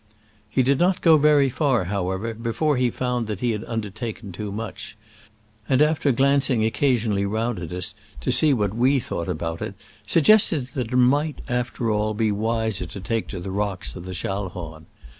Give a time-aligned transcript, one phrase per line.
[0.49, 4.31] He did not go very far, however, be fore he found that he had undertaken
[4.31, 4.97] too much,
[5.69, 9.75] and after [glancing occasion ally round at us, to see what we thought about it,
[10.07, 14.15] suggested that it might, after all, be wiser to take to the rocks of the
[14.15, 14.87] Schallhorn]